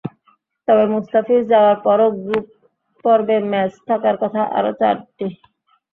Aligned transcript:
তবে 0.67 0.85
মুস্তাফিজ 0.93 1.41
যাওয়ার 1.51 1.77
পরও 1.85 2.07
গ্রুপ 2.19 2.45
পর্বে 3.05 3.37
ম্যাচ 3.51 3.71
থাকার 3.87 4.15
কথা 4.23 4.41
আরও 4.57 4.71
চারটি। 4.79 5.27